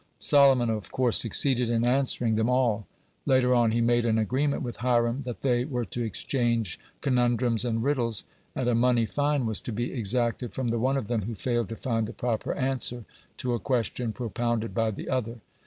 Solomon, 0.17 0.71
of 0.71 0.91
course, 0.91 1.17
succeeded 1.19 1.69
in 1.69 1.85
answering 1.85 2.33
them 2.33 2.49
all. 2.49 2.87
Later 3.27 3.53
on 3.53 3.69
he 3.69 3.81
made 3.81 4.03
an 4.03 4.17
agreement 4.17 4.63
with 4.63 4.77
Hiram, 4.77 5.21
that 5.25 5.43
they 5.43 5.63
were 5.63 5.85
to 5.85 6.01
exchange 6.01 6.79
conundrums 7.01 7.63
and 7.63 7.83
riddles, 7.83 8.25
and 8.55 8.67
a 8.67 8.73
money 8.73 9.05
fine 9.05 9.45
was 9.45 9.61
to 9.61 9.71
be 9.71 9.93
exacted 9.93 10.55
from 10.55 10.69
the 10.69 10.79
one 10.79 10.97
of 10.97 11.07
them 11.07 11.21
who 11.21 11.35
failed 11.35 11.69
to 11.69 11.75
find 11.75 12.07
the 12.07 12.13
proper 12.13 12.55
answer 12.55 13.05
to 13.37 13.53
a 13.53 13.59
question 13.59 14.11
propounded 14.11 14.73
by 14.73 14.89
the 14.89 15.07
other. 15.07 15.37